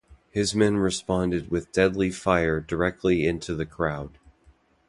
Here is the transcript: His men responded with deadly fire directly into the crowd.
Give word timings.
His 0.31 0.55
men 0.55 0.77
responded 0.77 1.51
with 1.51 1.71
deadly 1.71 2.09
fire 2.09 2.59
directly 2.59 3.27
into 3.27 3.53
the 3.53 3.67
crowd. 3.67 4.17